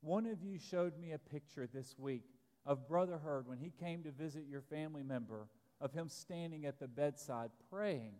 One 0.00 0.26
of 0.26 0.42
you 0.42 0.58
showed 0.58 0.98
me 0.98 1.12
a 1.12 1.18
picture 1.18 1.68
this 1.72 1.94
week 1.98 2.24
of 2.64 2.88
Brother 2.88 3.18
Hurd 3.18 3.46
when 3.46 3.58
he 3.58 3.70
came 3.70 4.02
to 4.04 4.10
visit 4.10 4.44
your 4.48 4.62
family 4.62 5.02
member, 5.02 5.48
of 5.80 5.92
him 5.92 6.08
standing 6.08 6.64
at 6.64 6.78
the 6.78 6.86
bedside 6.86 7.50
praying 7.68 8.12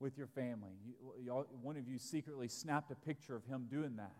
with 0.00 0.16
your 0.16 0.26
family. 0.26 0.72
You, 0.84 1.46
one 1.62 1.76
of 1.76 1.88
you 1.88 1.98
secretly 1.98 2.48
snapped 2.48 2.90
a 2.90 2.94
picture 2.94 3.34
of 3.34 3.44
him 3.44 3.66
doing 3.70 3.96
that. 3.96 4.14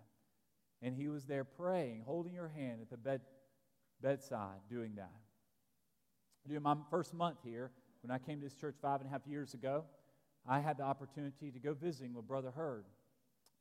And 0.82 0.94
he 0.94 1.08
was 1.08 1.24
there 1.24 1.44
praying, 1.44 2.02
holding 2.06 2.32
your 2.32 2.48
hand 2.48 2.80
at 2.80 2.90
the 2.90 2.96
bed, 2.96 3.20
bedside, 4.00 4.60
doing 4.70 4.94
that. 4.96 5.12
During 6.46 6.62
my 6.62 6.76
first 6.90 7.14
month 7.14 7.38
here, 7.44 7.70
when 8.02 8.10
I 8.10 8.18
came 8.18 8.38
to 8.38 8.44
this 8.44 8.54
church 8.54 8.76
five 8.80 9.00
and 9.00 9.08
a 9.08 9.12
half 9.12 9.26
years 9.26 9.54
ago, 9.54 9.84
I 10.46 10.60
had 10.60 10.78
the 10.78 10.84
opportunity 10.84 11.50
to 11.50 11.58
go 11.58 11.74
visiting 11.74 12.14
with 12.14 12.26
Brother 12.26 12.50
Hurd. 12.50 12.84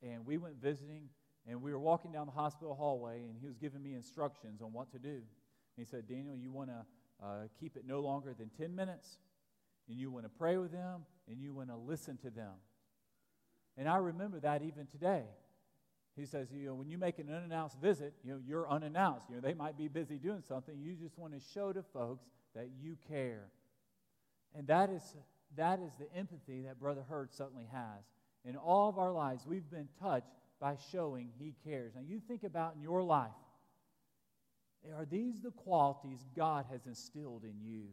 And 0.02 0.24
we 0.24 0.38
went 0.38 0.60
visiting, 0.62 1.08
and 1.46 1.60
we 1.60 1.72
were 1.72 1.78
walking 1.78 2.12
down 2.12 2.26
the 2.26 2.32
hospital 2.32 2.74
hallway, 2.74 3.24
and 3.24 3.36
he 3.40 3.46
was 3.46 3.56
giving 3.56 3.82
me 3.82 3.94
instructions 3.94 4.62
on 4.62 4.72
what 4.72 4.92
to 4.92 4.98
do. 4.98 5.08
And 5.08 5.22
he 5.76 5.84
said, 5.84 6.08
Daniel, 6.08 6.36
you 6.36 6.52
want 6.52 6.70
to 6.70 6.86
uh, 7.24 7.28
keep 7.58 7.76
it 7.76 7.82
no 7.86 8.00
longer 8.00 8.32
than 8.32 8.48
10 8.56 8.74
minutes, 8.74 9.18
and 9.88 9.98
you 9.98 10.10
want 10.10 10.24
to 10.24 10.30
pray 10.30 10.56
with 10.56 10.72
them, 10.72 11.02
and 11.28 11.40
you 11.40 11.52
want 11.52 11.68
to 11.68 11.76
listen 11.76 12.16
to 12.18 12.30
them. 12.30 12.54
And 13.76 13.88
I 13.88 13.96
remember 13.96 14.40
that 14.40 14.62
even 14.62 14.86
today. 14.86 15.24
He 16.16 16.26
says, 16.26 16.48
you 16.52 16.66
know, 16.66 16.74
when 16.74 16.88
you 16.88 16.98
make 16.98 17.20
an 17.20 17.28
unannounced 17.28 17.80
visit, 17.80 18.12
you 18.24 18.32
know, 18.32 18.40
you're 18.44 18.68
unannounced. 18.68 19.28
You 19.28 19.36
know, 19.36 19.40
they 19.40 19.54
might 19.54 19.78
be 19.78 19.86
busy 19.86 20.18
doing 20.18 20.42
something. 20.42 20.74
You 20.80 20.94
just 20.94 21.16
want 21.16 21.32
to 21.32 21.40
show 21.54 21.72
to 21.72 21.82
folks 21.92 22.24
that 22.56 22.70
you 22.82 22.96
care. 23.08 23.50
And 24.52 24.66
that 24.66 24.90
is, 24.90 25.14
that 25.56 25.78
is 25.78 25.92
the 25.98 26.12
empathy 26.16 26.62
that 26.62 26.80
Brother 26.80 27.04
Hurd 27.08 27.32
certainly 27.32 27.68
has. 27.72 28.02
In 28.44 28.56
all 28.56 28.88
of 28.88 28.98
our 28.98 29.12
lives, 29.12 29.46
we've 29.46 29.70
been 29.70 29.88
touched 30.02 30.26
by 30.60 30.76
showing 30.90 31.30
he 31.38 31.54
cares. 31.64 31.94
Now, 31.94 32.02
you 32.04 32.20
think 32.26 32.42
about 32.42 32.74
in 32.74 32.82
your 32.82 33.02
life, 33.02 33.30
are 34.96 35.04
these 35.04 35.40
the 35.40 35.50
qualities 35.50 36.24
God 36.34 36.66
has 36.72 36.86
instilled 36.86 37.44
in 37.44 37.60
you? 37.60 37.84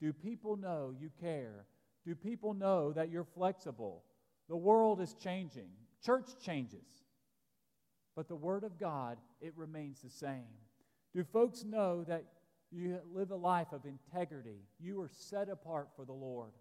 Do 0.00 0.12
people 0.12 0.56
know 0.56 0.94
you 0.98 1.10
care? 1.20 1.66
Do 2.06 2.14
people 2.14 2.54
know 2.54 2.92
that 2.92 3.10
you're 3.10 3.24
flexible? 3.24 4.04
The 4.48 4.56
world 4.56 5.00
is 5.00 5.14
changing, 5.14 5.68
church 6.04 6.30
changes. 6.44 6.86
But 8.16 8.28
the 8.28 8.36
Word 8.36 8.64
of 8.64 8.78
God, 8.80 9.18
it 9.40 9.52
remains 9.56 10.00
the 10.00 10.10
same. 10.10 10.48
Do 11.14 11.22
folks 11.24 11.64
know 11.64 12.04
that 12.04 12.24
you 12.70 12.98
live 13.14 13.30
a 13.30 13.36
life 13.36 13.68
of 13.72 13.84
integrity? 13.84 14.66
You 14.80 15.00
are 15.02 15.08
set 15.08 15.48
apart 15.48 15.88
for 15.96 16.04
the 16.04 16.12
Lord. 16.12 16.52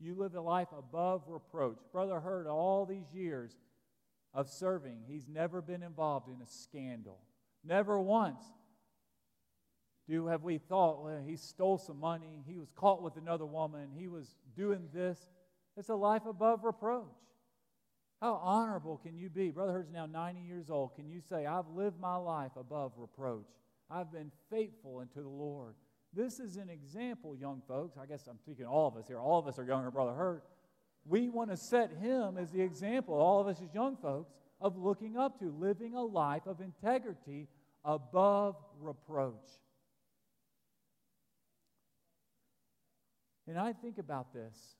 You 0.00 0.14
live 0.14 0.34
a 0.34 0.40
life 0.40 0.68
above 0.76 1.22
reproach. 1.28 1.78
Brother 1.92 2.20
Hurd, 2.20 2.46
all 2.46 2.86
these 2.86 3.12
years 3.12 3.56
of 4.32 4.48
serving, 4.48 5.02
he's 5.06 5.28
never 5.28 5.62
been 5.62 5.82
involved 5.82 6.28
in 6.28 6.40
a 6.42 6.46
scandal. 6.46 7.18
Never 7.62 8.00
once 8.00 8.42
do 10.08 10.26
have 10.26 10.42
we 10.42 10.58
thought, 10.58 11.02
well, 11.02 11.22
he 11.24 11.36
stole 11.36 11.78
some 11.78 11.98
money, 11.98 12.42
he 12.46 12.56
was 12.56 12.70
caught 12.74 13.02
with 13.02 13.16
another 13.16 13.46
woman, 13.46 13.88
he 13.96 14.08
was 14.08 14.36
doing 14.56 14.88
this. 14.92 15.18
It's 15.76 15.88
a 15.88 15.94
life 15.94 16.26
above 16.26 16.64
reproach. 16.64 17.06
How 18.20 18.34
honorable 18.42 18.98
can 18.98 19.16
you 19.18 19.28
be? 19.28 19.50
Brother 19.50 19.72
Hurd's 19.72 19.92
now 19.92 20.06
90 20.06 20.40
years 20.40 20.70
old. 20.70 20.94
Can 20.94 21.08
you 21.08 21.20
say, 21.20 21.46
I've 21.46 21.68
lived 21.68 21.98
my 22.00 22.16
life 22.16 22.52
above 22.56 22.92
reproach? 22.96 23.48
I've 23.90 24.12
been 24.12 24.30
faithful 24.50 24.98
unto 25.00 25.22
the 25.22 25.28
Lord. 25.28 25.74
This 26.12 26.38
is 26.38 26.56
an 26.56 26.70
example, 26.70 27.36
young 27.36 27.60
folks. 27.66 27.98
I 28.00 28.06
guess 28.06 28.26
I'm 28.28 28.38
speaking 28.38 28.66
all 28.66 28.88
of 28.88 28.96
us 28.96 29.08
here. 29.08 29.18
All 29.18 29.38
of 29.38 29.46
us 29.46 29.58
are 29.58 29.64
younger, 29.64 29.90
Brother 29.90 30.14
Hurd. 30.14 30.42
We 31.04 31.28
want 31.28 31.50
to 31.50 31.56
set 31.56 31.90
him 32.00 32.38
as 32.38 32.50
the 32.50 32.62
example, 32.62 33.14
all 33.14 33.40
of 33.40 33.46
us 33.46 33.60
as 33.60 33.74
young 33.74 33.96
folks, 33.96 34.32
of 34.60 34.78
looking 34.78 35.16
up 35.16 35.38
to, 35.40 35.50
living 35.50 35.94
a 35.94 36.02
life 36.02 36.46
of 36.46 36.60
integrity 36.60 37.48
above 37.84 38.56
reproach. 38.80 39.34
And 43.46 43.58
I 43.58 43.72
think 43.72 43.98
about 43.98 44.32
this 44.32 44.76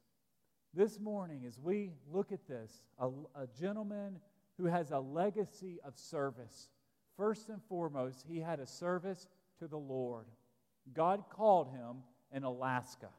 this 0.72 0.98
morning, 0.98 1.44
as 1.46 1.58
we 1.60 1.90
look 2.12 2.32
at 2.32 2.46
this, 2.48 2.82
a, 2.98 3.08
a 3.36 3.46
gentleman 3.58 4.18
who 4.56 4.66
has 4.66 4.90
a 4.90 4.98
legacy 4.98 5.78
of 5.84 5.96
service. 5.96 6.68
First 7.16 7.48
and 7.48 7.62
foremost, 7.68 8.24
he 8.28 8.40
had 8.40 8.60
a 8.60 8.66
service 8.66 9.28
to 9.58 9.68
the 9.68 9.78
Lord. 9.78 10.26
God 10.92 11.24
called 11.30 11.68
him 11.70 12.02
in 12.32 12.44
Alaska. 12.44 13.10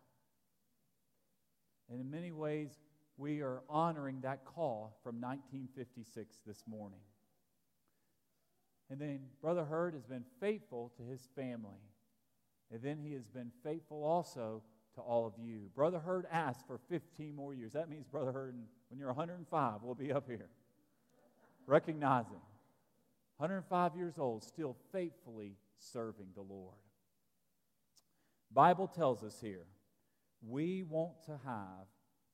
And 1.89 2.01
in 2.01 2.09
many 2.09 2.31
ways, 2.31 2.79
we 3.17 3.41
are 3.41 3.61
honoring 3.69 4.21
that 4.21 4.43
call 4.43 4.97
from 5.03 5.21
1956 5.21 6.39
this 6.45 6.63
morning. 6.67 6.99
And 8.89 8.99
then 8.99 9.19
Brother 9.41 9.63
Hurd 9.63 9.93
has 9.93 10.05
been 10.05 10.25
faithful 10.39 10.91
to 10.97 11.03
his 11.03 11.27
family. 11.35 11.81
And 12.71 12.81
then 12.81 12.97
he 12.97 13.13
has 13.13 13.27
been 13.27 13.51
faithful 13.63 14.03
also 14.03 14.61
to 14.95 15.01
all 15.01 15.25
of 15.25 15.33
you. 15.37 15.69
Brother 15.75 15.99
Hurd 15.99 16.25
asked 16.31 16.65
for 16.67 16.79
15 16.89 17.35
more 17.35 17.53
years. 17.53 17.73
That 17.73 17.89
means, 17.89 18.05
Brother 18.07 18.31
Hurd, 18.31 18.55
when 18.89 18.99
you're 18.99 19.07
105, 19.07 19.83
we'll 19.83 19.95
be 19.95 20.11
up 20.11 20.27
here. 20.27 20.49
Recognizing 21.67 22.41
105 23.37 23.95
years 23.95 24.15
old, 24.17 24.43
still 24.43 24.75
faithfully 24.91 25.57
serving 25.77 26.27
the 26.35 26.41
Lord. 26.41 26.75
Bible 28.51 28.87
tells 28.87 29.23
us 29.23 29.37
here, 29.41 29.65
we 30.47 30.83
want 30.83 31.23
to 31.25 31.39
have 31.45 31.87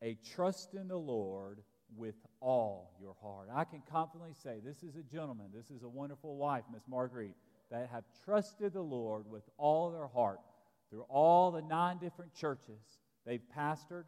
a 0.03 0.17
trust 0.35 0.73
in 0.73 0.87
the 0.87 0.97
Lord 0.97 1.59
with 1.95 2.15
all 2.39 2.93
your 2.99 3.15
heart. 3.21 3.49
I 3.53 3.63
can 3.63 3.81
confidently 3.91 4.33
say 4.33 4.59
this 4.63 4.83
is 4.83 4.95
a 4.95 5.03
gentleman, 5.03 5.47
this 5.53 5.71
is 5.71 5.83
a 5.83 5.89
wonderful 5.89 6.37
wife, 6.37 6.63
Miss 6.71 6.83
Marguerite, 6.87 7.35
that 7.69 7.89
have 7.91 8.03
trusted 8.23 8.73
the 8.73 8.81
Lord 8.81 9.29
with 9.29 9.43
all 9.57 9.91
their 9.91 10.07
heart 10.07 10.39
through 10.91 11.05
all 11.09 11.51
the 11.51 11.61
nine 11.61 11.97
different 11.97 12.35
churches 12.35 12.99
they've 13.25 13.41
pastored, 13.57 14.03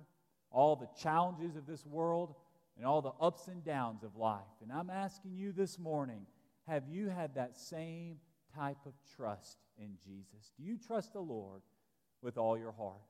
all 0.51 0.75
the 0.75 0.89
challenges 1.01 1.55
of 1.55 1.65
this 1.65 1.85
world, 1.85 2.35
and 2.77 2.85
all 2.85 3.01
the 3.01 3.13
ups 3.21 3.47
and 3.47 3.63
downs 3.63 4.03
of 4.03 4.15
life. 4.15 4.41
And 4.61 4.71
I'm 4.71 4.89
asking 4.89 5.35
you 5.35 5.51
this 5.51 5.79
morning 5.79 6.25
have 6.67 6.87
you 6.87 7.09
had 7.09 7.35
that 7.35 7.57
same 7.57 8.17
type 8.55 8.77
of 8.85 8.93
trust 9.15 9.57
in 9.77 9.97
Jesus? 10.03 10.51
Do 10.57 10.63
you 10.63 10.77
trust 10.77 11.13
the 11.13 11.19
Lord 11.19 11.61
with 12.21 12.37
all 12.37 12.57
your 12.57 12.71
heart? 12.71 13.01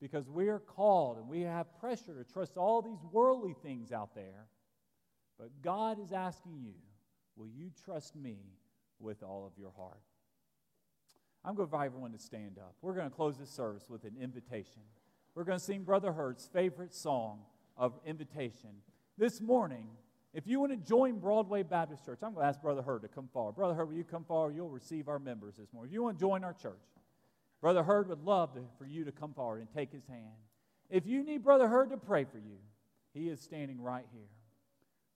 Because 0.00 0.28
we 0.28 0.48
are 0.48 0.58
called 0.58 1.18
and 1.18 1.28
we 1.28 1.42
have 1.42 1.78
pressure 1.78 2.14
to 2.14 2.24
trust 2.24 2.56
all 2.56 2.82
these 2.82 2.98
worldly 3.12 3.54
things 3.62 3.92
out 3.92 4.14
there. 4.14 4.46
But 5.38 5.50
God 5.62 6.00
is 6.00 6.12
asking 6.12 6.58
you, 6.60 6.74
will 7.36 7.48
you 7.48 7.70
trust 7.84 8.16
me 8.16 8.38
with 8.98 9.22
all 9.22 9.46
of 9.46 9.52
your 9.58 9.72
heart? 9.76 10.00
I'm 11.44 11.54
going 11.54 11.68
to 11.68 11.74
invite 11.74 11.86
everyone 11.86 12.12
to 12.12 12.18
stand 12.18 12.58
up. 12.58 12.74
We're 12.80 12.94
going 12.94 13.08
to 13.08 13.14
close 13.14 13.36
this 13.36 13.50
service 13.50 13.84
with 13.88 14.04
an 14.04 14.14
invitation. 14.18 14.80
We're 15.34 15.44
going 15.44 15.58
to 15.58 15.64
sing 15.64 15.82
Brother 15.82 16.12
Hurd's 16.12 16.48
favorite 16.50 16.94
song 16.94 17.40
of 17.76 17.92
invitation. 18.06 18.70
This 19.18 19.42
morning, 19.42 19.88
if 20.32 20.46
you 20.46 20.58
want 20.58 20.72
to 20.72 20.78
join 20.78 21.18
Broadway 21.18 21.62
Baptist 21.62 22.06
Church, 22.06 22.20
I'm 22.22 22.32
going 22.32 22.44
to 22.44 22.48
ask 22.48 22.62
Brother 22.62 22.80
Hurd 22.80 23.02
to 23.02 23.08
come 23.08 23.28
forward. 23.30 23.56
Brother 23.56 23.74
Hurd, 23.74 23.88
will 23.88 23.96
you 23.96 24.04
come 24.04 24.24
forward? 24.24 24.56
You'll 24.56 24.70
receive 24.70 25.06
our 25.06 25.18
members 25.18 25.56
this 25.56 25.70
morning. 25.72 25.90
If 25.90 25.94
you 25.94 26.02
want 26.02 26.18
to 26.18 26.20
join 26.20 26.44
our 26.44 26.54
church, 26.54 26.80
Brother 27.60 27.82
Hurd 27.82 28.08
would 28.08 28.24
love 28.24 28.54
to, 28.54 28.60
for 28.78 28.86
you 28.86 29.04
to 29.04 29.12
come 29.12 29.34
forward 29.34 29.60
and 29.60 29.68
take 29.70 29.92
his 29.92 30.06
hand. 30.06 30.32
If 30.88 31.06
you 31.06 31.22
need 31.22 31.42
Brother 31.44 31.68
Hurd 31.68 31.90
to 31.90 31.98
pray 31.98 32.24
for 32.24 32.38
you, 32.38 32.56
he 33.12 33.28
is 33.28 33.40
standing 33.40 33.82
right 33.82 34.06
here. 34.12 34.28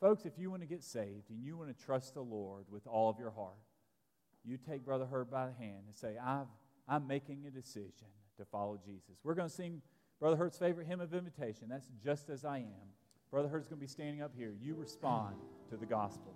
Folks, 0.00 0.26
if 0.26 0.32
you 0.38 0.50
want 0.50 0.62
to 0.62 0.68
get 0.68 0.84
saved 0.84 1.30
and 1.30 1.42
you 1.42 1.56
want 1.56 1.76
to 1.76 1.84
trust 1.84 2.14
the 2.14 2.20
Lord 2.20 2.66
with 2.70 2.86
all 2.86 3.08
of 3.08 3.18
your 3.18 3.30
heart, 3.30 3.56
you 4.48 4.56
take 4.56 4.84
Brother 4.84 5.06
Hurd 5.06 5.30
by 5.30 5.46
the 5.46 5.52
hand 5.52 5.82
and 5.86 5.96
say, 5.96 6.16
i 6.24 6.44
am 6.88 7.06
making 7.06 7.44
a 7.46 7.50
decision 7.50 8.08
to 8.38 8.44
follow 8.44 8.78
Jesus. 8.84 9.18
We're 9.22 9.34
going 9.34 9.48
to 9.48 9.54
sing 9.54 9.82
Brother 10.20 10.36
Hurd's 10.36 10.58
favorite 10.58 10.86
hymn 10.86 11.00
of 11.00 11.12
invitation. 11.12 11.68
That's 11.68 11.90
just 12.02 12.30
as 12.30 12.44
I 12.44 12.58
am. 12.58 12.88
Brother 13.30 13.48
Hurd's 13.48 13.68
going 13.68 13.78
to 13.78 13.84
be 13.84 13.88
standing 13.88 14.22
up 14.22 14.32
here. 14.36 14.54
You 14.60 14.74
respond 14.74 15.36
to 15.70 15.76
the 15.76 15.86
gospel. 15.86 16.34